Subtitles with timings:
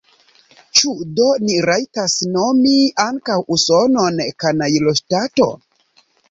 [0.77, 2.73] Ĉu do ni rajtas nomi
[3.05, 5.51] ankaŭ Usonon kanajloŝtato?